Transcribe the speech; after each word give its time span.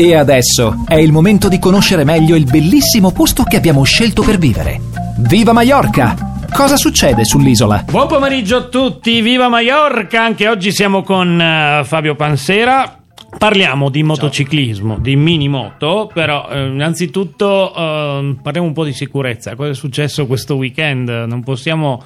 E 0.00 0.14
adesso 0.14 0.84
è 0.88 0.94
il 0.94 1.12
momento 1.12 1.46
di 1.48 1.58
conoscere 1.58 2.04
meglio 2.04 2.34
il 2.34 2.44
bellissimo 2.44 3.12
posto 3.12 3.42
che 3.42 3.58
abbiamo 3.58 3.82
scelto 3.82 4.22
per 4.22 4.38
vivere. 4.38 4.80
Viva 5.18 5.52
Mallorca! 5.52 6.16
Cosa 6.50 6.78
succede 6.78 7.26
sull'isola? 7.26 7.84
Buon 7.90 8.08
pomeriggio 8.08 8.56
a 8.56 8.62
tutti, 8.62 9.20
viva 9.20 9.50
Mallorca! 9.50 10.24
Anche 10.24 10.48
oggi 10.48 10.72
siamo 10.72 11.02
con 11.02 11.34
uh, 11.38 11.84
Fabio 11.84 12.14
Pansera. 12.14 12.98
Parliamo 13.36 13.90
di 13.90 14.02
motociclismo, 14.02 14.98
di 14.98 15.16
mini 15.16 15.50
moto, 15.50 16.10
però 16.10 16.48
eh, 16.50 16.68
innanzitutto 16.68 17.70
eh, 17.74 18.36
parliamo 18.40 18.68
un 18.68 18.72
po' 18.72 18.84
di 18.84 18.94
sicurezza. 18.94 19.54
Cosa 19.54 19.72
è 19.72 19.74
successo 19.74 20.26
questo 20.26 20.54
weekend? 20.54 21.10
Non 21.10 21.42
possiamo 21.42 22.02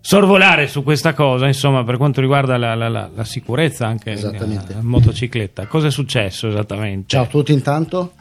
sorvolare 0.00 0.68
su 0.68 0.82
questa 0.82 1.14
cosa, 1.14 1.46
insomma, 1.46 1.84
per 1.84 1.96
quanto 1.96 2.20
riguarda 2.20 2.56
la, 2.56 2.74
la, 2.74 2.88
la, 2.88 3.10
la 3.14 3.24
sicurezza 3.24 3.86
anche 3.86 4.10
in 4.10 4.80
motocicletta. 4.80 5.66
Cosa 5.66 5.88
è 5.88 5.90
successo 5.90 6.48
esattamente? 6.48 7.08
Ciao 7.08 7.24
a 7.24 7.26
tutti 7.26 7.52
intanto. 7.52 8.12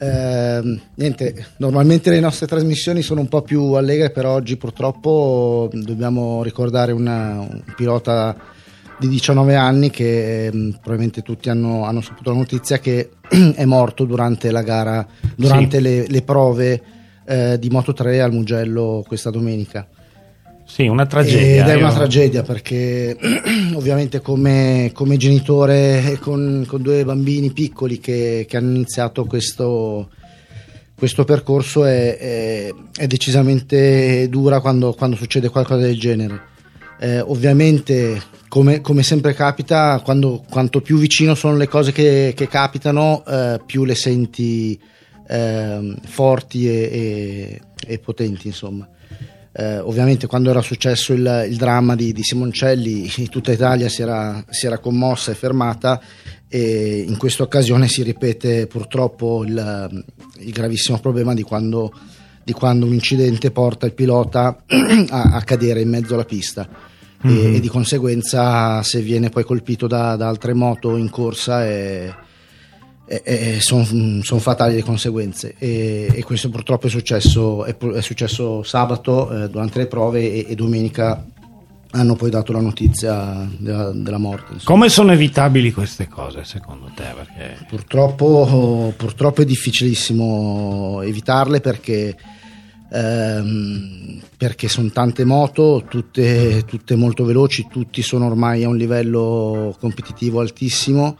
Eh, 0.00 0.80
niente, 0.94 1.46
normalmente 1.56 2.10
le 2.10 2.20
nostre 2.20 2.46
trasmissioni 2.46 3.02
sono 3.02 3.20
un 3.20 3.28
po' 3.28 3.42
più 3.42 3.72
allegre, 3.72 4.10
però 4.10 4.34
oggi 4.34 4.56
purtroppo 4.56 5.68
dobbiamo 5.72 6.42
ricordare 6.42 6.92
una, 6.92 7.40
un 7.40 7.62
pilota 7.74 8.36
di 8.98 9.08
19 9.08 9.54
anni 9.54 9.90
che 9.90 10.46
eh, 10.46 10.50
probabilmente 10.50 11.22
tutti 11.22 11.50
hanno, 11.50 11.84
hanno, 11.84 12.00
saputo 12.00 12.30
la 12.30 12.36
notizia 12.36 12.78
che 12.78 13.10
è 13.54 13.64
morto 13.64 14.04
durante 14.04 14.50
la 14.50 14.62
gara, 14.62 15.06
durante 15.34 15.76
sì. 15.78 15.82
le, 15.82 16.06
le, 16.06 16.22
prove 16.22 16.82
eh, 17.24 17.58
di 17.58 17.68
Moto 17.68 17.92
3 17.92 18.20
al 18.20 18.32
Mugello 18.32 19.04
questa 19.06 19.30
domenica. 19.30 19.86
Sì, 20.68 20.86
una 20.86 21.06
tragedia. 21.06 21.64
Ed 21.64 21.70
è 21.70 21.74
una 21.74 21.92
tragedia 21.92 22.42
perché 22.42 23.16
ovviamente 23.74 24.20
come, 24.20 24.90
come 24.92 25.16
genitore 25.16 26.18
con, 26.20 26.64
con, 26.68 26.82
due 26.82 27.04
bambini 27.06 27.50
piccoli 27.52 27.98
che, 27.98 28.44
che 28.46 28.56
hanno 28.58 28.74
iniziato 28.74 29.24
questo, 29.24 30.10
questo 30.94 31.24
percorso 31.24 31.86
è, 31.86 32.18
è, 32.18 32.74
è, 32.96 33.06
decisamente 33.06 34.28
dura 34.28 34.60
quando, 34.60 34.92
quando, 34.92 35.16
succede 35.16 35.48
qualcosa 35.48 35.80
del 35.80 35.98
genere. 35.98 36.42
Eh, 37.00 37.20
ovviamente, 37.20 38.20
come, 38.48 38.82
come, 38.82 39.02
sempre 39.02 39.32
capita, 39.32 40.00
quando, 40.04 40.44
quanto 40.48 40.82
più 40.82 40.98
vicino 40.98 41.34
sono 41.34 41.56
le 41.56 41.66
cose 41.66 41.92
che, 41.92 42.34
che 42.36 42.46
capitano, 42.46 43.24
eh, 43.26 43.58
più 43.64 43.84
le 43.84 43.94
senti 43.94 44.78
eh, 45.26 45.94
forti 46.04 46.68
e, 46.68 46.72
e, 46.92 47.60
e 47.86 47.98
potenti, 47.98 48.48
insomma. 48.48 48.86
Eh, 49.50 49.78
ovviamente 49.78 50.26
quando 50.26 50.50
era 50.50 50.60
successo 50.60 51.14
il, 51.14 51.46
il 51.48 51.56
dramma 51.56 51.96
di, 51.96 52.12
di, 52.12 52.22
Simoncelli 52.22 53.10
tutta 53.30 53.50
Italia 53.50 53.88
si 53.88 54.02
era, 54.02 54.44
si 54.50 54.66
era, 54.66 54.78
commossa 54.78 55.32
e 55.32 55.34
fermata 55.34 56.00
e 56.48 57.04
in 57.06 57.16
questa 57.16 57.44
occasione 57.44 57.88
si 57.88 58.02
ripete 58.02 58.66
purtroppo 58.66 59.44
il, 59.44 60.04
il 60.38 60.52
gravissimo 60.52 60.98
problema 61.00 61.32
di 61.32 61.42
quando, 61.42 61.92
di 62.44 62.52
quando, 62.52 62.84
un 62.84 62.92
incidente 62.92 63.50
porta 63.50 63.86
il 63.86 63.94
pilota 63.94 64.64
a, 65.08 65.22
a 65.22 65.42
cadere 65.42 65.80
in 65.80 65.88
mezzo 65.88 66.14
alla 66.14 66.26
pista 66.26 66.68
mm-hmm. 67.26 67.36
e, 67.36 67.56
e, 67.56 67.60
di 67.60 67.68
conseguenza 67.68 68.82
se 68.82 69.00
viene 69.00 69.30
poi 69.30 69.44
colpito 69.44 69.86
da, 69.86 70.14
da 70.16 70.28
altre 70.28 70.52
moto 70.52 70.96
in 70.96 71.08
corsa 71.08 71.64
è 71.64 72.14
sono 73.60 73.84
son 74.22 74.40
fatali 74.40 74.74
le 74.74 74.82
conseguenze 74.82 75.54
e, 75.56 76.12
e, 76.12 76.22
questo 76.24 76.50
purtroppo 76.50 76.88
è 76.88 76.90
successo, 76.90 77.64
è, 77.64 77.74
è 77.74 78.00
successo 78.02 78.62
sabato 78.62 79.44
eh, 79.44 79.48
durante 79.48 79.78
le 79.78 79.86
prove 79.86 80.20
e, 80.20 80.46
e, 80.46 80.54
domenica 80.54 81.24
hanno 81.92 82.16
poi 82.16 82.28
dato 82.28 82.52
la 82.52 82.60
notizia 82.60 83.48
della, 83.56 83.92
della 83.92 84.18
morte. 84.18 84.52
Insomma. 84.52 84.64
Come 84.64 84.88
sono 84.90 85.12
evitabili 85.12 85.72
queste 85.72 86.06
cose 86.06 86.44
secondo 86.44 86.90
te? 86.94 87.04
Perché... 87.14 87.64
Purtroppo, 87.66 88.92
purtroppo, 88.94 89.40
è 89.40 89.46
difficilissimo 89.46 91.00
evitarle 91.00 91.60
perché, 91.60 92.14
ehm, 92.92 94.20
perché 94.36 94.68
sono 94.68 94.90
tante 94.90 95.24
moto, 95.24 95.86
tutte, 95.88 96.62
tutte 96.66 96.94
molto 96.94 97.24
veloci, 97.24 97.66
tutti 97.70 98.02
sono 98.02 98.26
ormai 98.26 98.64
a 98.64 98.68
un 98.68 98.76
livello 98.76 99.74
competitivo 99.80 100.40
altissimo 100.40 101.16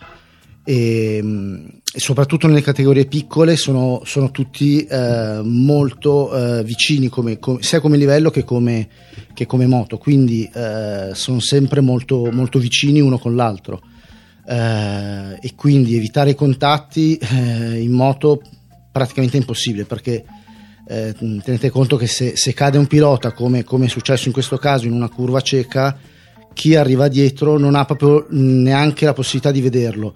e, 0.68 1.16
e 1.16 1.98
soprattutto 1.98 2.46
nelle 2.46 2.60
categorie 2.60 3.06
piccole 3.06 3.56
sono, 3.56 4.02
sono 4.04 4.30
tutti 4.30 4.84
eh, 4.84 5.40
molto 5.42 6.58
eh, 6.58 6.62
vicini 6.62 7.08
come, 7.08 7.38
come, 7.38 7.62
sia 7.62 7.80
come 7.80 7.96
livello 7.96 8.28
che 8.28 8.44
come, 8.44 8.86
che 9.32 9.46
come 9.46 9.64
moto, 9.66 9.96
quindi 9.96 10.46
eh, 10.52 11.12
sono 11.14 11.40
sempre 11.40 11.80
molto, 11.80 12.30
molto, 12.30 12.58
vicini 12.58 13.00
uno 13.00 13.18
con 13.18 13.34
l'altro. 13.34 13.80
Eh, 14.46 15.38
e 15.40 15.54
quindi 15.54 15.96
evitare 15.96 16.30
i 16.30 16.34
contatti 16.34 17.16
eh, 17.16 17.80
in 17.80 17.92
moto 17.92 18.42
praticamente 18.92 19.38
impossibile 19.38 19.84
perché 19.84 20.22
eh, 20.86 21.14
tenete 21.14 21.70
conto 21.70 21.96
che 21.96 22.06
se, 22.06 22.36
se 22.36 22.52
cade 22.52 22.76
un 22.76 22.86
pilota 22.86 23.32
come, 23.32 23.64
come 23.64 23.86
è 23.86 23.88
successo 23.88 24.26
in 24.26 24.34
questo 24.34 24.56
caso 24.56 24.86
in 24.86 24.92
una 24.92 25.10
curva 25.10 25.42
cieca 25.42 25.98
chi 26.54 26.74
arriva 26.76 27.08
dietro 27.08 27.58
non 27.58 27.74
ha 27.74 27.84
proprio 27.84 28.26
neanche 28.30 29.04
la 29.04 29.12
possibilità 29.12 29.50
di 29.50 29.60
vederlo 29.60 30.14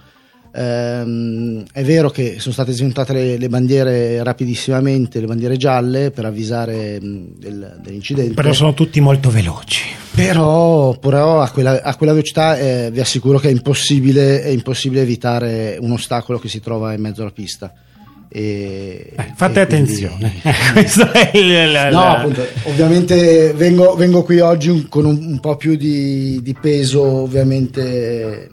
Ehm, 0.55 1.65
è 1.73 1.83
vero 1.83 2.11
che 2.11 2.37
sono 2.39 2.53
state 2.53 2.73
sventate 2.73 3.13
le, 3.15 3.39
le, 3.39 3.49
bandiere 3.49 4.23
rapidissimamente, 4.23 5.19
le 5.21 5.27
bandiere 5.27 5.57
gialle 5.57 6.11
per 6.11 6.27
avvisare 6.27 7.01
mh, 7.01 7.39
del, 7.39 7.79
dell'incidente. 7.83 8.35
Però 8.35 8.53
sono 8.53 8.75
tutti 8.75 9.01
molto 9.01 9.31
veloci. 9.31 9.83
Però, 10.15 10.99
però 10.99 11.41
a, 11.41 11.51
quella, 11.51 11.83
a, 11.83 11.97
quella, 11.97 12.13
velocità 12.13 12.59
eh, 12.59 12.91
vi 12.93 13.01
assicuro 13.01 13.39
che 13.39 13.49
è 13.49 13.51
impossibile, 13.51 14.43
è 14.43 14.49
impossibile, 14.49 15.01
evitare 15.01 15.79
un 15.81 15.93
ostacolo 15.93 16.39
che 16.39 16.49
si 16.49 16.61
trova 16.61 16.93
in 16.93 17.01
mezzo 17.01 17.23
alla 17.23 17.31
pista. 17.31 17.73
E, 18.29 19.13
eh, 19.17 19.33
fate 19.35 19.61
e 19.61 19.63
attenzione. 19.63 20.35
Questo 20.75 21.11
è 21.11 21.31
il, 21.33 21.73
la, 21.73 21.89
no, 21.89 22.05
appunto, 22.05 22.47
ovviamente 22.65 23.55
vengo, 23.55 23.95
vengo, 23.95 24.23
qui 24.23 24.41
oggi 24.41 24.87
con 24.91 25.07
un, 25.07 25.17
un 25.25 25.41
po' 25.41 25.57
più 25.57 25.77
di, 25.77 26.41
di 26.43 26.55
peso, 26.61 27.03
ovviamente 27.03 28.51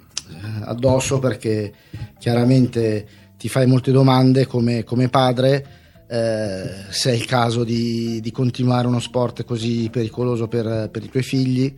addosso 0.64 1.20
perché 1.20 1.74
chiaramente 2.18 3.08
ti 3.38 3.50
fai 3.50 3.66
molte 3.66 3.92
domande 3.92 4.46
come, 4.46 4.84
come 4.84 5.10
padre 5.10 5.78
eh, 6.08 6.86
se 6.90 7.12
è 7.12 7.14
il 7.14 7.26
caso 7.26 7.64
di, 7.64 8.20
di, 8.20 8.32
continuare 8.32 8.88
uno 8.88 9.00
sport 9.00 9.46
così 9.46 9.90
pericoloso 9.92 10.48
per, 10.48 10.90
per 10.92 11.04
i 11.04 11.10
tuoi 11.10 11.24
figli. 11.24 11.74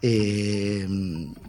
E, 0.00 0.86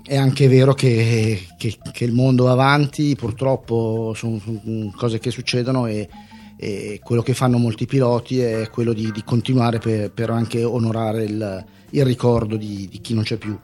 è 0.05 0.15
anche 0.17 0.47
vero 0.47 0.73
che, 0.73 1.47
che, 1.57 1.77
che, 1.91 2.03
il 2.03 2.11
mondo 2.11 2.45
va 2.45 2.51
avanti 2.51 3.15
purtroppo 3.15 4.13
sono, 4.15 4.39
sono 4.39 4.93
cose 4.95 5.19
che 5.19 5.31
succedono 5.31 5.85
e, 5.87 6.09
e, 6.57 6.99
quello 7.03 7.21
che 7.21 7.33
fanno 7.33 7.57
molti 7.57 7.85
piloti 7.85 8.39
è 8.39 8.69
quello 8.69 8.93
di, 8.93 9.11
di 9.11 9.23
continuare 9.23 9.77
per, 9.77 10.11
per 10.11 10.29
anche 10.31 10.63
onorare 10.63 11.23
il, 11.23 11.65
il 11.91 12.03
ricordo 12.03 12.57
di, 12.57 12.87
di 12.89 12.99
chi 12.99 13.13
non 13.13 13.23
c'è 13.23 13.37
più. 13.37 13.57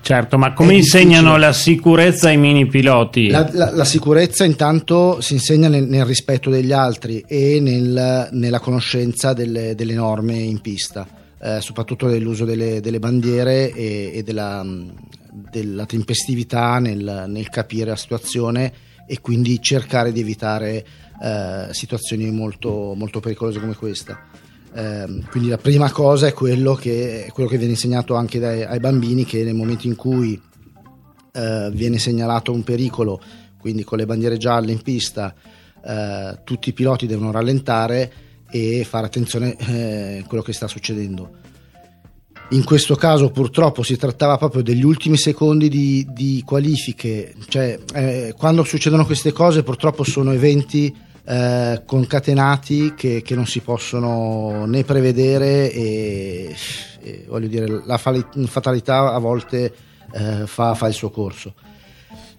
Certo, 0.00 0.38
ma 0.38 0.52
come 0.52 0.74
insegnano 0.74 1.36
la 1.36 1.52
sicurezza 1.52 2.28
ai 2.28 2.36
mini 2.36 2.66
piloti? 2.66 3.28
La, 3.28 3.48
la, 3.52 3.70
la, 3.72 3.84
sicurezza 3.84 4.44
intanto 4.44 5.20
si 5.20 5.34
insegna 5.34 5.68
nel, 5.68 5.86
nel 5.86 6.04
rispetto 6.04 6.48
degli 6.48 6.72
altri 6.72 7.24
e 7.26 7.58
nel, 7.60 8.28
nella 8.30 8.60
conoscenza 8.60 9.32
delle, 9.32 9.74
delle, 9.74 9.94
norme 9.94 10.36
in 10.36 10.60
pista, 10.60 11.06
eh, 11.40 11.60
soprattutto 11.60 12.08
dell'uso 12.08 12.44
delle, 12.44 12.80
delle 12.80 13.00
bandiere 13.00 13.72
e, 13.72 14.12
e 14.14 14.22
della, 14.22 14.64
della, 15.50 15.86
tempestività 15.86 16.78
nel, 16.78 17.24
nel, 17.26 17.48
capire 17.48 17.90
la 17.90 17.96
situazione 17.96 18.72
e 19.08 19.20
quindi 19.20 19.60
cercare 19.60 20.12
di 20.12 20.20
evitare 20.20 20.84
eh, 21.22 21.68
situazioni 21.72 22.30
molto, 22.30 22.94
molto 22.94 23.20
pericolose 23.20 23.60
come 23.60 23.74
questa. 23.74 24.18
Eh, 24.74 25.22
quindi 25.30 25.48
la 25.48 25.58
prima 25.58 25.90
cosa 25.90 26.26
è 26.26 26.32
quello 26.32 26.74
che, 26.74 27.30
quello 27.32 27.48
che 27.48 27.56
viene 27.56 27.72
insegnato 27.72 28.14
anche 28.14 28.38
dai, 28.38 28.62
ai 28.62 28.80
bambini 28.80 29.24
che 29.24 29.42
nel 29.42 29.54
momento 29.54 29.86
in 29.86 29.96
cui 29.96 30.40
eh, 31.32 31.70
viene 31.72 31.98
segnalato 31.98 32.52
un 32.52 32.62
pericolo, 32.62 33.20
quindi 33.58 33.84
con 33.84 33.98
le 33.98 34.06
bandiere 34.06 34.36
gialle 34.36 34.72
in 34.72 34.82
pista, 34.82 35.34
eh, 35.84 36.38
tutti 36.44 36.70
i 36.70 36.72
piloti 36.72 37.06
devono 37.06 37.30
rallentare 37.30 38.12
e 38.50 38.84
fare 38.88 39.06
attenzione 39.06 39.56
eh, 39.56 40.22
a 40.22 40.26
quello 40.26 40.42
che 40.42 40.52
sta 40.52 40.68
succedendo. 40.68 41.44
In 42.50 42.64
questo 42.64 42.94
caso 42.94 43.30
purtroppo 43.30 43.82
si 43.82 43.96
trattava 43.96 44.38
proprio 44.38 44.62
degli 44.62 44.84
ultimi 44.84 45.16
secondi 45.16 45.68
di, 45.68 46.06
di 46.10 46.42
qualifiche, 46.46 47.34
cioè 47.48 47.76
eh, 47.92 48.34
quando 48.36 48.62
succedono 48.62 49.04
queste 49.04 49.32
cose 49.32 49.64
purtroppo 49.64 50.04
sono 50.04 50.30
eventi 50.32 50.94
eh, 51.28 51.82
concatenati 51.84 52.94
che, 52.94 53.20
che, 53.22 53.34
non 53.34 53.46
si 53.46 53.58
possono 53.60 54.64
né 54.64 54.84
prevedere 54.84 55.72
e, 55.72 56.54
e 57.00 57.24
voglio 57.26 57.48
dire 57.48 57.82
la 57.84 57.98
fatalità 57.98 59.12
a 59.12 59.18
volte 59.18 59.74
eh, 60.12 60.46
fa, 60.46 60.74
fa, 60.74 60.86
il 60.86 60.94
suo 60.94 61.10
corso. 61.10 61.54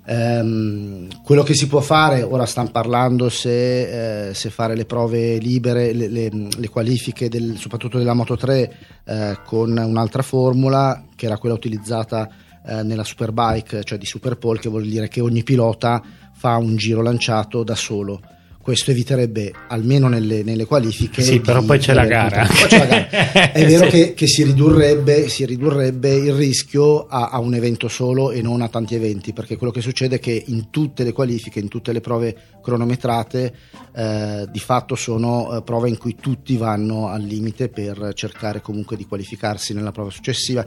Um, 0.09 1.09
quello 1.21 1.43
che 1.43 1.53
si 1.53 1.67
può 1.67 1.81
fare, 1.81 2.21
ora 2.21 2.45
stanno 2.45 2.71
parlando 2.71 3.27
se, 3.27 4.29
eh, 4.29 4.33
se 4.33 4.49
fare 4.49 4.73
le 4.73 4.85
prove 4.85 5.37
libere, 5.37 5.91
le, 5.91 6.07
le, 6.07 6.31
le 6.57 6.69
qualifiche 6.69 7.27
del, 7.27 7.57
soprattutto 7.57 7.97
della 7.97 8.13
Moto 8.13 8.37
3 8.37 8.75
eh, 9.03 9.39
con 9.43 9.77
un'altra 9.77 10.21
formula 10.21 11.03
che 11.13 11.25
era 11.25 11.37
quella 11.37 11.55
utilizzata 11.55 12.29
eh, 12.65 12.83
nella 12.83 13.03
Superbike, 13.03 13.83
cioè 13.83 13.97
di 13.97 14.05
Superpole, 14.05 14.59
che 14.59 14.69
vuol 14.69 14.87
dire 14.87 15.09
che 15.09 15.19
ogni 15.19 15.43
pilota 15.43 16.01
fa 16.31 16.55
un 16.55 16.77
giro 16.77 17.01
lanciato 17.01 17.65
da 17.65 17.75
solo 17.75 18.21
questo 18.67 18.91
eviterebbe 18.91 19.53
almeno 19.69 20.09
nelle, 20.09 20.43
nelle 20.43 20.65
qualifiche. 20.65 21.21
Sì, 21.21 21.39
però 21.39 21.63
poi 21.63 21.79
c'è, 21.79 21.93
poi 21.93 22.03
c'è, 22.03 22.05
la 22.05 22.05
gara. 22.05 22.47
È 23.53 23.65
vero 23.65 23.85
sì. 23.85 23.91
che, 23.91 24.13
che 24.13 24.27
si, 24.27 24.43
ridurrebbe, 24.43 25.29
si, 25.29 25.45
ridurrebbe, 25.45 26.13
il 26.13 26.33
rischio 26.33 27.05
a, 27.07 27.29
a, 27.29 27.39
un 27.39 27.53
evento 27.53 27.87
solo 27.87 28.31
e 28.31 28.41
non 28.41 28.59
a 28.59 28.67
tanti 28.67 28.93
eventi, 28.93 29.31
perché 29.31 29.55
quello 29.55 29.71
che 29.71 29.79
succede 29.79 30.17
è 30.17 30.19
che 30.19 30.43
in 30.47 30.69
tutte 30.69 31.05
le 31.05 31.13
qualifiche, 31.13 31.59
in 31.59 31.69
tutte 31.69 31.93
le 31.93 32.01
prove 32.01 32.35
cronometrate, 32.61 33.53
eh, 33.95 34.47
di 34.51 34.59
fatto 34.59 34.95
sono 34.95 35.55
eh, 35.55 35.61
prove 35.61 35.87
in 35.87 35.97
cui 35.97 36.17
tutti 36.19 36.57
vanno 36.57 37.07
al 37.07 37.21
limite 37.21 37.69
per 37.69 38.11
cercare 38.15 38.59
comunque 38.59 38.97
di 38.97 39.05
qualificarsi 39.05 39.73
nella 39.73 39.93
prova 39.93 40.09
successiva. 40.09 40.65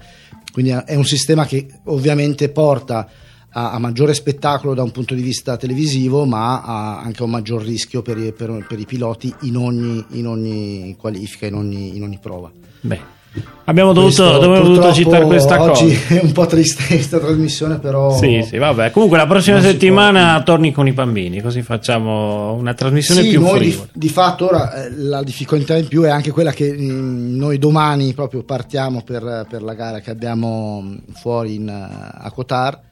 Quindi 0.50 0.70
è 0.86 0.94
un 0.94 1.04
sistema 1.04 1.44
che 1.44 1.66
ovviamente 1.84 2.48
porta 2.48 3.06
a, 3.52 3.72
a, 3.72 3.78
maggiore 3.78 4.14
spettacolo 4.14 4.74
da 4.74 4.82
un 4.82 4.90
punto 4.90 5.14
di 5.14 5.22
vista 5.22 5.56
televisivo, 5.56 6.24
ma 6.24 6.62
ha 6.62 7.00
anche 7.00 7.22
un 7.22 7.30
maggior 7.30 7.62
rischio 7.62 8.02
per 8.02 8.18
i, 8.18 8.32
per, 8.32 8.64
per 8.68 8.78
i 8.78 8.86
piloti 8.86 9.32
in 9.42 9.56
ogni, 9.56 10.04
in 10.10 10.26
ogni, 10.26 10.96
qualifica, 10.98 11.46
in 11.46 11.54
ogni, 11.54 11.96
in 11.96 12.02
ogni 12.02 12.18
prova. 12.20 12.50
Beh. 12.80 13.18
Abbiamo 13.66 13.92
dovuto, 13.92 14.38
dovuto 14.38 14.92
citare 14.92 15.24
questa 15.24 15.60
oggi 15.62 15.84
cosa. 15.84 15.84
Oggi 15.84 16.14
è 16.18 16.20
un 16.20 16.32
po' 16.32 16.46
triste 16.46 16.84
questa 16.86 17.20
trasmissione, 17.20 17.78
però. 17.78 18.16
Sì, 18.16 18.42
sì, 18.44 18.56
vabbè. 18.56 18.90
Comunque, 18.90 19.18
la 19.18 19.26
prossima 19.26 19.60
settimana 19.60 20.34
può... 20.34 20.54
torni 20.54 20.72
con 20.72 20.88
i 20.88 20.92
bambini, 20.92 21.40
così 21.40 21.62
facciamo 21.62 22.54
una 22.54 22.74
trasmissione 22.74 23.22
sì, 23.22 23.28
più 23.28 23.40
noi 23.40 23.60
di, 23.60 23.80
di, 23.92 24.08
fatto, 24.08 24.48
ora 24.48 24.84
eh, 24.84 24.90
la 24.96 25.22
difficoltà 25.22 25.76
in 25.76 25.86
più 25.86 26.02
è 26.02 26.10
anche 26.10 26.32
quella 26.32 26.50
che 26.50 26.72
mh, 26.72 26.82
mm, 26.82 27.36
noi 27.36 27.58
domani 27.58 28.12
proprio 28.14 28.42
partiamo 28.42 29.02
per, 29.02 29.46
per, 29.48 29.62
la 29.62 29.74
gara 29.74 30.00
che 30.00 30.10
abbiamo 30.10 30.80
mm, 30.82 30.96
fuori 31.14 31.54
in, 31.54 31.68
a 31.68 32.32
Qatar 32.34 32.88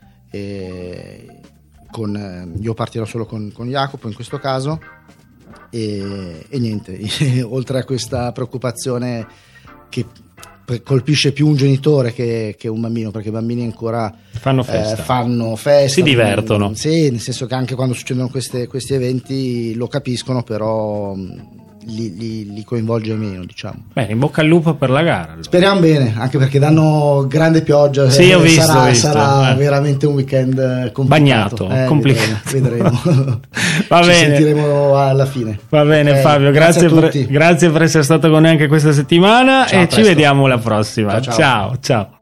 con, 1.90 2.16
eh, 2.16 2.60
io 2.60 2.74
partirò 2.74 3.04
solo 3.04 3.26
con, 3.26 3.50
con, 3.52 3.68
Jacopo 3.68 4.08
in 4.08 4.14
questo 4.14 4.38
caso. 4.38 4.80
E, 5.70 6.46
e 6.48 6.58
niente, 6.58 6.98
oltre 7.44 7.80
a 7.80 7.84
questa 7.84 8.32
preoccupazione 8.32 9.26
che 9.88 10.04
colpisce 10.82 11.32
più 11.32 11.46
un 11.46 11.56
genitore 11.56 12.12
che, 12.12 12.54
che, 12.58 12.68
un 12.68 12.80
bambino 12.80 13.10
perché 13.10 13.28
i 13.28 13.32
bambini 13.32 13.64
ancora 13.64 14.14
fanno 14.32 14.62
festa, 14.62 15.00
eh, 15.00 15.02
fanno 15.02 15.56
festa. 15.56 15.94
Si 15.94 16.02
divertono. 16.02 16.74
Sì, 16.74 17.10
nel 17.10 17.20
senso 17.20 17.46
che 17.46 17.54
anche 17.54 17.74
quando 17.74 17.94
succedono 17.94 18.28
queste, 18.28 18.66
questi 18.66 18.92
eventi 18.92 19.74
lo 19.74 19.88
capiscono 19.88 20.42
però 20.42 21.14
li, 21.88 22.16
li, 22.16 22.52
li, 22.52 22.64
coinvolge 22.64 23.14
meno. 23.14 23.44
Diciamo. 23.44 23.84
Bene, 23.92 24.12
in 24.12 24.18
bocca 24.18 24.40
al 24.40 24.46
lupo 24.46 24.74
per 24.74 24.90
la 24.90 25.02
gara. 25.02 25.26
Allora. 25.26 25.42
Speriamo 25.42 25.80
bene, 25.80 26.14
anche 26.16 26.38
perché 26.38 26.58
danno 26.58 27.26
grande 27.28 27.62
pioggia. 27.62 28.08
Sì, 28.10 28.32
ho 28.32 28.40
visto. 28.40 28.62
Sarà, 28.62 28.88
visto. 28.88 29.06
sarà 29.06 29.52
eh. 29.52 29.54
veramente 29.56 30.06
un 30.06 30.14
weekend 30.14 30.58
eh, 30.58 30.92
complicato. 30.92 31.66
Bagnato, 31.66 31.84
eh, 31.84 31.86
complicato. 31.86 32.40
Vedremo. 32.50 33.00
vedremo. 33.04 33.40
Va 33.88 34.02
Ci 34.02 34.08
bene. 34.08 34.36
sentiremo 34.36 34.96
alla 34.96 35.26
fine. 35.26 35.58
Va 35.68 35.84
bene, 35.84 36.10
okay. 36.10 36.22
Fabio. 36.22 36.50
Grazie, 36.50 36.88
grazie, 36.88 37.22
per, 37.22 37.30
grazie, 37.30 37.70
per, 37.70 37.82
essere 37.82 38.02
stato 38.02 38.30
con 38.30 38.42
noi 38.42 38.50
anche 38.52 38.68
questa 38.68 38.92
settimana 38.92 39.66
ciao, 39.66 39.82
e 39.82 39.88
ci 39.88 40.02
vediamo 40.02 40.46
la 40.46 40.58
prossima. 40.58 41.20
ciao. 41.20 41.34
ciao. 41.34 41.76
ciao. 41.80 42.17